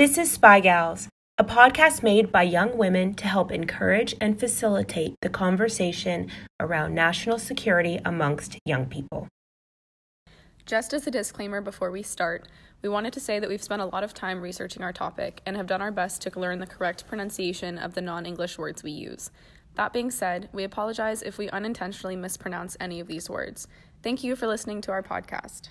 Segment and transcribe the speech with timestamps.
[0.00, 5.14] This is Spy Gals, a podcast made by young women to help encourage and facilitate
[5.20, 9.28] the conversation around national security amongst young people.
[10.64, 12.48] Just as a disclaimer before we start,
[12.80, 15.54] we wanted to say that we've spent a lot of time researching our topic and
[15.54, 18.92] have done our best to learn the correct pronunciation of the non English words we
[18.92, 19.30] use.
[19.74, 23.68] That being said, we apologize if we unintentionally mispronounce any of these words.
[24.02, 25.68] Thank you for listening to our podcast.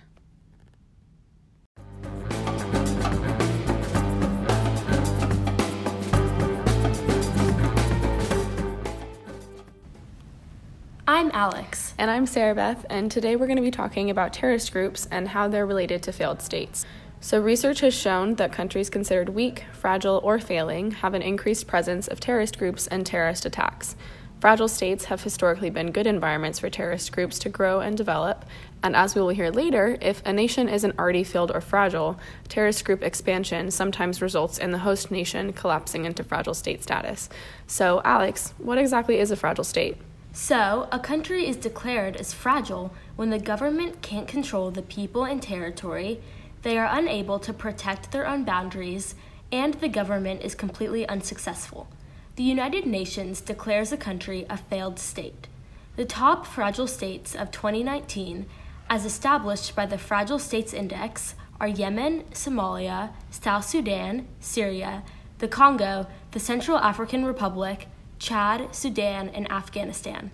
[11.12, 11.96] I'm Alex.
[11.98, 15.30] And I'm Sarah Beth, and today we're going to be talking about terrorist groups and
[15.30, 16.86] how they're related to failed states.
[17.20, 22.08] So, research has shown that countries considered weak, fragile, or failing have an increased presence
[22.08, 23.96] of terrorist groups and terrorist attacks.
[24.40, 28.46] Fragile states have historically been good environments for terrorist groups to grow and develop,
[28.84, 32.86] and as we will hear later, if a nation isn't already failed or fragile, terrorist
[32.86, 37.30] group expansion sometimes results in the host nation collapsing into fragile state status.
[37.66, 39.98] So, Alex, what exactly is a fragile state?
[40.42, 45.42] So, a country is declared as fragile when the government can't control the people and
[45.42, 46.22] territory,
[46.62, 49.16] they are unable to protect their own boundaries,
[49.52, 51.90] and the government is completely unsuccessful.
[52.38, 55.50] The United Nations declares a country a failed state.
[55.98, 58.46] The top fragile states of 2019,
[58.90, 65.04] as established by the Fragile States Index, are Yemen, Somalia, South Sudan, Syria,
[65.40, 67.88] the Congo, the Central African Republic,
[68.20, 70.32] Chad, Sudan, and Afghanistan.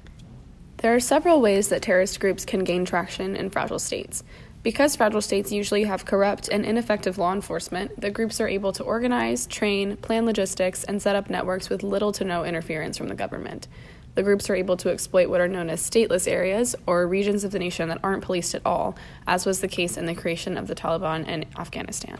[0.78, 4.23] There are several ways that terrorist groups can gain traction in fragile states.
[4.64, 8.83] Because fragile states usually have corrupt and ineffective law enforcement, the groups are able to
[8.83, 13.16] organize, train, plan logistics, and set up networks with little to no interference from the
[13.16, 13.67] government.
[14.16, 17.52] The groups are able to exploit what are known as stateless areas, or regions of
[17.52, 20.67] the nation that aren't policed at all, as was the case in the creation of
[20.67, 22.17] the Taliban in Afghanistan.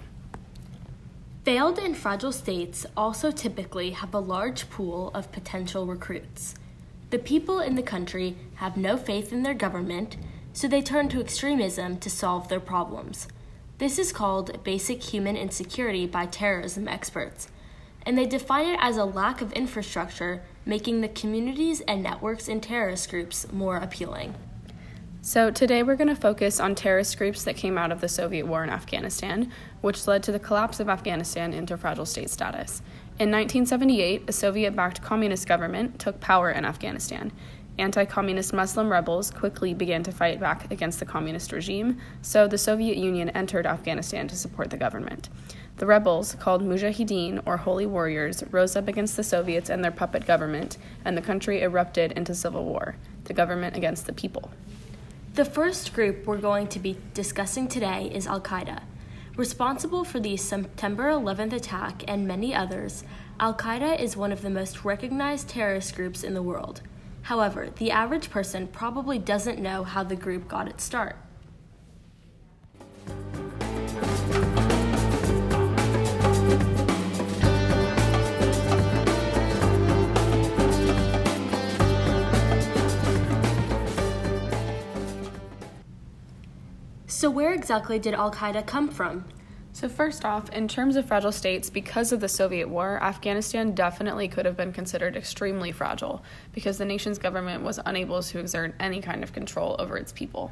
[1.46, 6.56] Failed and fragile states also typically have a large pool of potential recruits.
[7.12, 10.18] The people in the country have no faith in their government,
[10.54, 13.28] so they turn to extremism to solve their problems.
[13.78, 17.48] This is called basic human insecurity by terrorism experts,
[18.08, 22.60] and they define it as a lack of infrastructure, making the communities and networks in
[22.60, 24.34] terrorist groups more appealing.
[25.28, 28.46] So, today we're going to focus on terrorist groups that came out of the Soviet
[28.46, 29.52] war in Afghanistan,
[29.86, 32.82] which led to the collapse of Afghanistan into fragile state status.
[33.20, 37.32] In 1978, a Soviet backed communist government took power in Afghanistan.
[37.78, 42.58] Anti communist Muslim rebels quickly began to fight back against the communist regime, so the
[42.58, 45.30] Soviet Union entered Afghanistan to support the government.
[45.78, 50.26] The rebels, called Mujahideen or Holy Warriors, rose up against the Soviets and their puppet
[50.26, 54.50] government, and the country erupted into civil war the government against the people.
[55.36, 58.82] The first group we're going to be discussing today is Al Qaeda.
[59.38, 63.04] Responsible for the September 11th attack and many others,
[63.38, 66.80] Al Qaeda is one of the most recognized terrorist groups in the world.
[67.24, 71.18] However, the average person probably doesn't know how the group got its start.
[87.16, 89.24] So, where exactly did Al Qaeda come from?
[89.72, 94.28] So, first off, in terms of fragile states, because of the Soviet war, Afghanistan definitely
[94.28, 96.22] could have been considered extremely fragile
[96.52, 100.52] because the nation's government was unable to exert any kind of control over its people.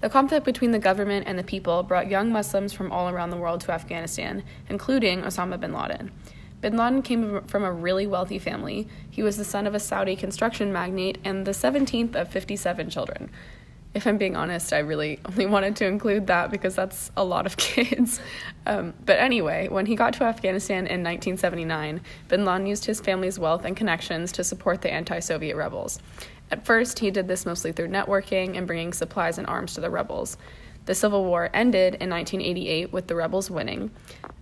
[0.00, 3.38] The conflict between the government and the people brought young Muslims from all around the
[3.38, 6.12] world to Afghanistan, including Osama bin Laden.
[6.60, 8.88] Bin Laden came from a really wealthy family.
[9.10, 13.30] He was the son of a Saudi construction magnate and the 17th of 57 children
[13.94, 17.46] if I'm being honest, I really only wanted to include that because that's a lot
[17.46, 18.20] of kids.
[18.66, 23.38] Um, but anyway, when he got to Afghanistan in 1979, bin Laden used his family's
[23.38, 25.98] wealth and connections to support the anti Soviet rebels.
[26.50, 29.90] At first, he did this mostly through networking and bringing supplies and arms to the
[29.90, 30.36] rebels.
[30.84, 33.90] The Civil War ended in 1988 with the rebels winning.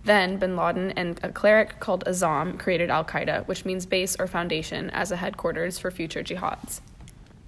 [0.03, 4.25] Then, bin Laden and a cleric called Azzam created Al Qaeda, which means base or
[4.25, 6.81] foundation, as a headquarters for future jihads.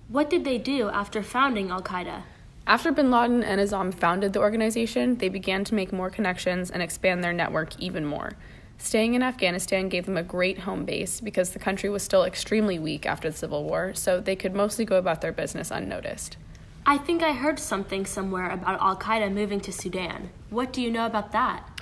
[0.10, 2.24] What did they do after founding Al Qaeda?
[2.68, 6.82] After bin Laden and Azzam founded the organization, they began to make more connections and
[6.82, 8.34] expand their network even more.
[8.78, 12.78] Staying in Afghanistan gave them a great home base because the country was still extremely
[12.78, 16.38] weak after the Civil War, so they could mostly go about their business unnoticed.
[16.86, 20.30] I think I heard something somewhere about Al Qaeda moving to Sudan.
[20.50, 21.73] What do you know about that?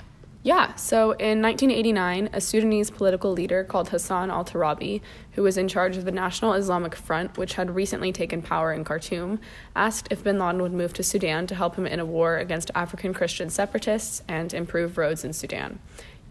[0.44, 5.00] Yeah, so in 1989, a Sudanese political leader called Hassan al Turabi,
[5.32, 8.82] who was in charge of the National Islamic Front, which had recently taken power in
[8.82, 9.38] Khartoum,
[9.76, 12.72] asked if bin Laden would move to Sudan to help him in a war against
[12.74, 15.78] African Christian separatists and improve roads in Sudan.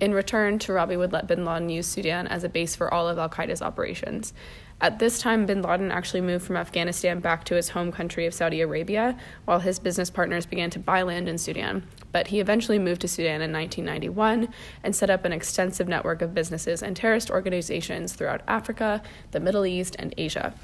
[0.01, 3.17] In return, Turabi would let bin Laden use Sudan as a base for all of
[3.17, 4.33] Al Qaeda's operations.
[4.81, 8.33] At this time, bin Laden actually moved from Afghanistan back to his home country of
[8.33, 11.83] Saudi Arabia, while his business partners began to buy land in Sudan.
[12.11, 14.51] But he eventually moved to Sudan in 1991
[14.83, 19.67] and set up an extensive network of businesses and terrorist organizations throughout Africa, the Middle
[19.67, 20.55] East, and Asia.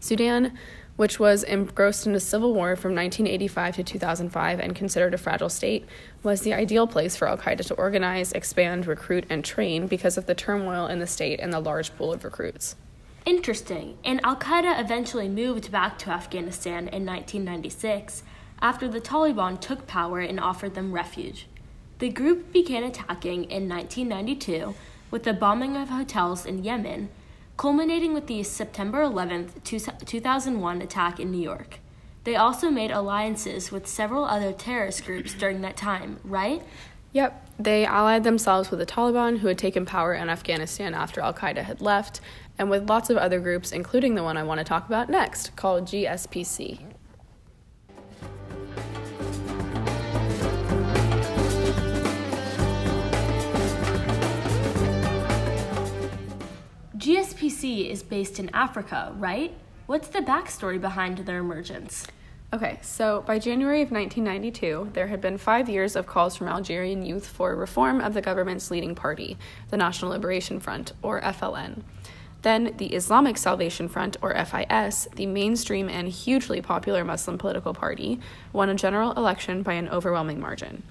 [0.00, 0.56] Sudan
[0.96, 5.48] which was engrossed in a civil war from 1985 to 2005 and considered a fragile
[5.48, 5.86] state,
[6.22, 10.26] was the ideal place for Al Qaeda to organize, expand, recruit, and train because of
[10.26, 12.76] the turmoil in the state and the large pool of recruits.
[13.24, 13.98] Interesting.
[14.04, 18.22] And Al Qaeda eventually moved back to Afghanistan in 1996
[18.60, 21.46] after the Taliban took power and offered them refuge.
[21.98, 24.74] The group began attacking in 1992
[25.10, 27.10] with the bombing of hotels in Yemen
[27.56, 31.78] culminating with the September 11, 2001 attack in New York.
[32.24, 36.62] They also made alliances with several other terrorist groups during that time, right?
[37.12, 37.38] Yep.
[37.58, 41.62] They allied themselves with the Taliban, who had taken power in Afghanistan after Al Qaeda
[41.62, 42.20] had left,
[42.58, 45.54] and with lots of other groups, including the one I want to talk about next,
[45.54, 46.80] called GSPC.
[56.96, 59.52] GSPC is based in Africa, right?
[59.86, 62.06] What's the backstory behind their emergence?
[62.54, 67.02] Okay, so by January of 1992, there had been five years of calls from Algerian
[67.02, 69.38] youth for reform of the government's leading party,
[69.70, 71.80] the National Liberation Front, or FLN.
[72.42, 78.20] Then, the Islamic Salvation Front, or FIS, the mainstream and hugely popular Muslim political party,
[78.52, 80.82] won a general election by an overwhelming margin.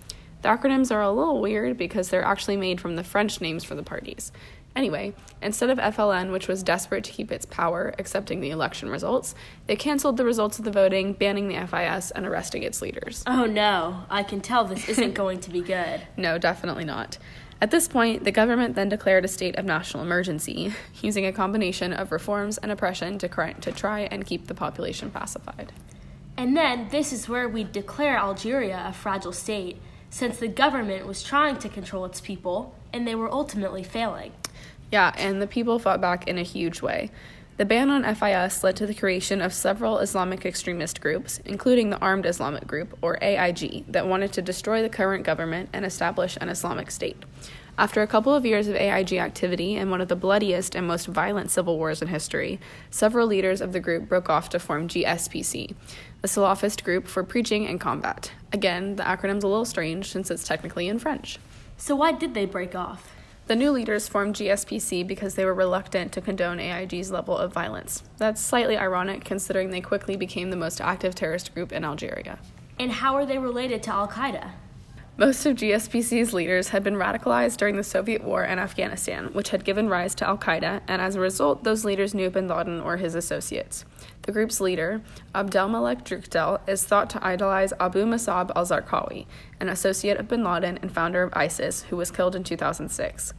[0.42, 3.76] The acronyms are a little weird because they're actually made from the French names for
[3.76, 4.32] the parties.
[4.76, 9.36] Anyway, instead of FLN, which was desperate to keep its power, accepting the election results,
[9.68, 13.24] they canceled the results of the voting, banning the FIS and arresting its leaders.
[13.28, 16.02] Oh no, I can tell this isn't going to be good.
[16.18, 17.18] No, definitely not.
[17.60, 21.94] At this point, the government then declared a state of national emergency, using a combination
[21.94, 25.72] of reforms and oppression to, cry- to try and keep the population pacified.
[26.38, 29.78] And then this is where we declare Algeria a fragile state,
[30.10, 34.32] since the government was trying to control its people and they were ultimately failing.
[34.92, 37.12] Yeah, and the people fought back in a huge way.
[37.58, 42.00] The ban on FIS led to the creation of several Islamic extremist groups, including the
[42.00, 46.50] Armed Islamic Group, or AIG, that wanted to destroy the current government and establish an
[46.50, 47.24] Islamic State.
[47.78, 51.06] After a couple of years of AIG activity and one of the bloodiest and most
[51.06, 52.60] violent civil wars in history,
[52.90, 55.74] several leaders of the group broke off to form GSPC,
[56.22, 58.32] the Salafist group for preaching and combat.
[58.52, 61.38] Again, the acronym's a little strange since it's technically in French.
[61.78, 63.14] So, why did they break off?
[63.48, 68.04] The new leaders formed GSPC because they were reluctant to condone AIG's level of violence.
[68.18, 72.40] That's slightly ironic considering they quickly became the most active terrorist group in Algeria.
[72.80, 74.52] And how are they related to Al Qaeda?
[75.22, 79.64] Most of GSPC's leaders had been radicalized during the Soviet war in Afghanistan, which had
[79.64, 82.98] given rise to Al Qaeda, and as a result, those leaders knew bin Laden or
[82.98, 83.86] his associates.
[84.24, 85.04] The group's leader,
[85.36, 89.28] Abdelmalek Drukdel, is thought to idolize Abu Musab al Zarqawi,
[89.60, 93.36] an associate of bin Laden and founder of ISIS, who was killed in 2006.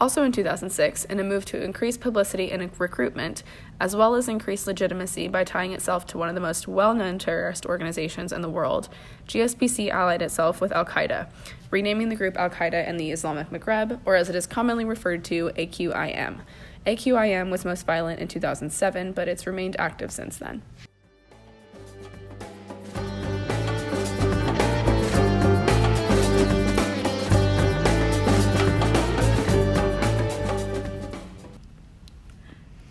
[0.00, 3.42] Also in 2006, in a move to increase publicity and recruitment,
[3.80, 7.18] as well as increase legitimacy by tying itself to one of the most well known
[7.18, 8.88] terrorist organizations in the world,
[9.28, 11.28] GSPC allied itself with Al Qaeda,
[11.70, 15.24] renaming the group Al Qaeda in the Islamic Maghreb, or as it is commonly referred
[15.24, 16.40] to, AQIM.
[16.86, 20.62] AQIM was most violent in 2007, but it's remained active since then.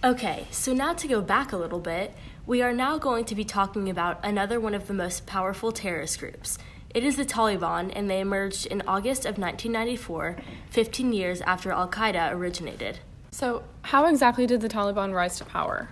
[0.05, 2.13] Okay, so now to go back a little bit,
[2.45, 6.19] we are now going to be talking about another one of the most powerful terrorist
[6.19, 6.57] groups.
[6.93, 10.35] It is the Taliban, and they emerged in August of 1994,
[10.71, 12.99] 15 years after Al Qaeda originated.
[13.31, 15.87] So, how exactly did the Taliban rise to power?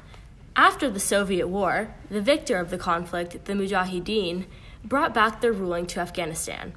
[0.57, 4.43] After the Soviet War, the victor of the conflict, the Mujahideen,
[4.83, 6.73] brought back their ruling to Afghanistan.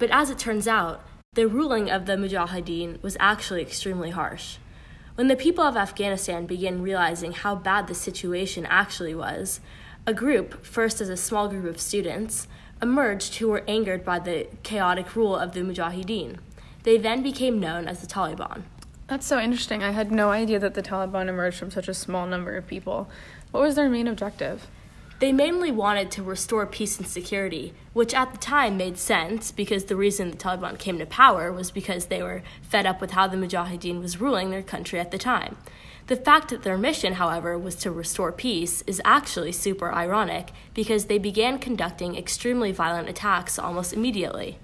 [0.00, 4.56] But as it turns out, the ruling of the Mujahideen was actually extremely harsh.
[5.14, 9.60] When the people of Afghanistan began realizing how bad the situation actually was,
[10.06, 12.48] a group, first as a small group of students,
[12.80, 16.38] emerged who were angered by the chaotic rule of the Mujahideen.
[16.84, 18.62] They then became known as the Taliban.
[19.06, 19.82] That's so interesting.
[19.82, 23.10] I had no idea that the Taliban emerged from such a small number of people.
[23.50, 24.66] What was their main objective?
[25.22, 29.84] They mainly wanted to restore peace and security, which at the time made sense because
[29.84, 33.28] the reason the Taliban came to power was because they were fed up with how
[33.28, 35.58] the Mujahideen was ruling their country at the time.
[36.08, 41.04] The fact that their mission, however, was to restore peace is actually super ironic because
[41.04, 44.58] they began conducting extremely violent attacks almost immediately.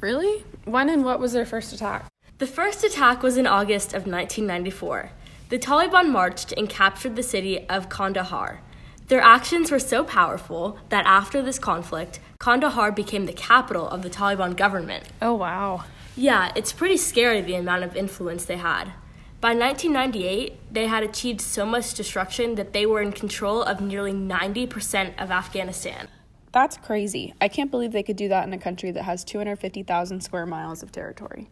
[0.00, 0.44] Really?
[0.64, 2.06] When and what was their first attack?
[2.38, 5.10] The first attack was in August of 1994.
[5.48, 8.60] The Taliban marched and captured the city of Kandahar.
[9.08, 14.10] Their actions were so powerful that after this conflict, Kandahar became the capital of the
[14.10, 15.04] Taliban government.
[15.22, 15.84] Oh, wow.
[16.16, 18.92] Yeah, it's pretty scary the amount of influence they had.
[19.40, 24.12] By 1998, they had achieved so much destruction that they were in control of nearly
[24.12, 26.08] 90% of Afghanistan.
[26.50, 27.34] That's crazy.
[27.40, 30.82] I can't believe they could do that in a country that has 250,000 square miles
[30.82, 31.48] of territory.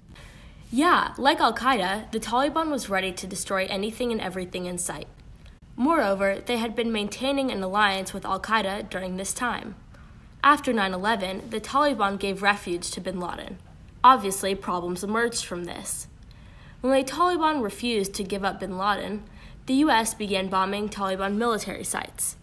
[0.72, 5.06] Yeah, like Al Qaeda, the Taliban was ready to destroy anything and everything in sight.
[5.76, 9.74] Moreover, they had been maintaining an alliance with Al Qaeda during this time.
[10.42, 13.58] After 9 11, the Taliban gave refuge to bin Laden.
[14.04, 16.06] Obviously, problems emerged from this.
[16.80, 19.24] When the Taliban refused to give up bin Laden,
[19.66, 22.36] the US began bombing Taliban military sites.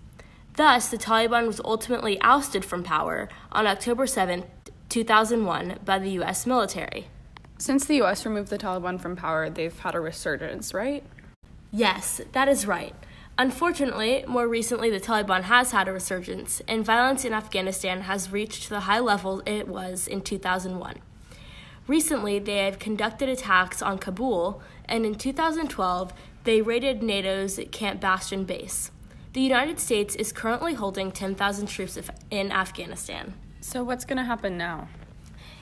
[0.58, 4.44] Thus, the Taliban was ultimately ousted from power on October 7,
[4.90, 7.08] 2001, by the US military.
[7.58, 11.04] Since the US removed the Taliban from power, they've had a resurgence, right?
[11.72, 12.96] Yes, that is right.
[13.41, 18.69] Unfortunately, more recently, the Taliban has had a resurgence, and violence in Afghanistan has reached
[18.69, 20.98] the high level it was in 2001.
[21.88, 28.43] Recently, they have conducted attacks on Kabul, and in 2012, they raided NATO's Camp Bastion
[28.43, 28.91] base.
[29.33, 31.98] The United States is currently holding 10,000 troops
[32.29, 33.33] in Afghanistan.
[33.60, 34.88] So, what's going to happen now?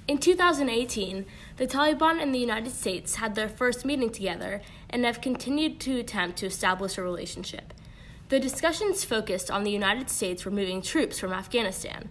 [0.09, 5.21] In 2018, the Taliban and the United States had their first meeting together and have
[5.21, 7.75] continued to attempt to establish a relationship.
[8.29, 12.09] The discussions focused on the United States removing troops from Afghanistan.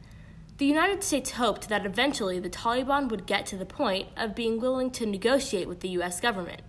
[0.58, 4.60] The United States hoped that eventually the Taliban would get to the point of being
[4.60, 6.20] willing to negotiate with the U.S.
[6.20, 6.62] government.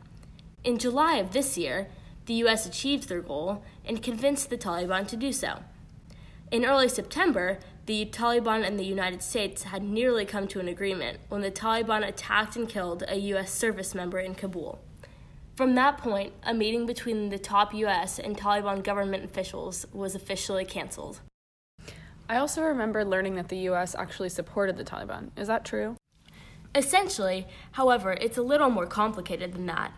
[0.63, 1.89] In July of this year,
[2.25, 2.65] the U.S.
[2.65, 5.59] achieved their goal and convinced the Taliban to do so.
[6.49, 11.19] In early September, the Taliban and the United States had nearly come to an agreement
[11.29, 13.51] when the Taliban attacked and killed a U.S.
[13.51, 14.79] service member in Kabul.
[15.55, 18.17] From that point, a meeting between the top U.S.
[18.19, 21.19] and Taliban government officials was officially canceled.
[22.29, 23.95] I also remember learning that the U.S.
[23.95, 25.31] actually supported the Taliban.
[25.35, 25.97] Is that true?
[26.75, 29.91] Essentially, however, it's a little more complicated than that.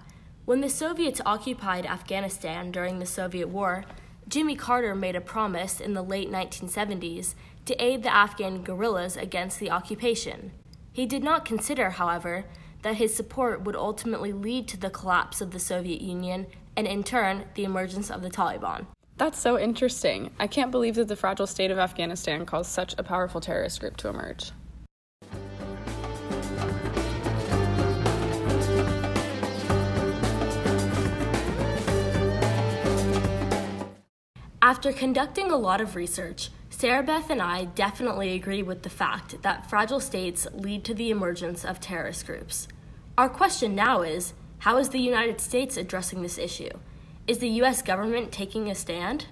[0.46, 3.84] When the Soviets occupied Afghanistan during the Soviet War,
[4.28, 9.60] Jimmy Carter made a promise in the late 1970s to aid the Afghan guerrillas against
[9.60, 10.52] the occupation.
[10.92, 12.46] He did not consider, however,
[12.82, 17.04] that his support would ultimately lead to the collapse of the Soviet Union and, in
[17.04, 18.86] turn, the emergence of the Taliban.
[19.18, 20.32] That's so interesting.
[20.40, 23.98] I can't believe that the fragile state of Afghanistan caused such a powerful terrorist group
[23.98, 24.52] to emerge.
[34.64, 36.50] After conducting a lot of research,
[36.82, 41.12] Sarah Beth and I definitely agree with the fact that fragile states lead to the
[41.12, 42.68] emergence of terrorist groups.
[43.20, 46.72] Our question now is how is the United States addressing this issue?
[47.28, 47.84] Is the U.S.
[47.84, 49.28] government taking a stand?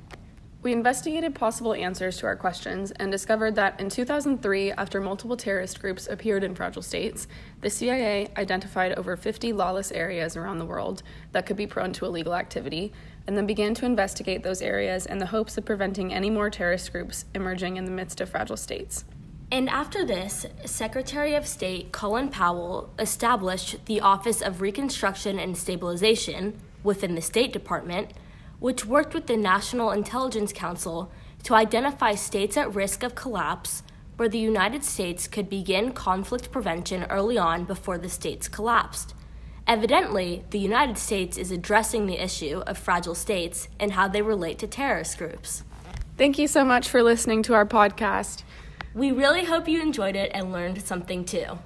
[0.61, 5.79] We investigated possible answers to our questions and discovered that in 2003, after multiple terrorist
[5.79, 7.27] groups appeared in fragile states,
[7.61, 11.01] the CIA identified over 50 lawless areas around the world
[11.31, 12.93] that could be prone to illegal activity,
[13.29, 16.91] and then began to investigate those areas in the hopes of preventing any more terrorist
[16.91, 19.05] groups emerging in the midst of fragile states.
[19.51, 26.59] And after this, Secretary of State Colin Powell established the Office of Reconstruction and Stabilization
[26.83, 28.15] within the State Department,
[28.57, 31.11] which worked with the National Intelligence Council
[31.43, 33.83] to identify states at risk of collapse
[34.17, 39.13] where the United States could begin conflict prevention early on before the states collapsed.
[39.69, 44.57] Evidently, the United States is addressing the issue of fragile states and how they relate
[44.57, 45.63] to terrorist groups.
[46.17, 48.41] Thank you so much for listening to our podcast.
[48.95, 51.59] We really hope you enjoyed it and learned something too.